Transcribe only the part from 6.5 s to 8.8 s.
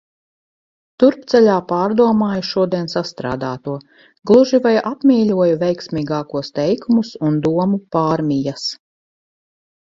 teikumus un domu pārmijas.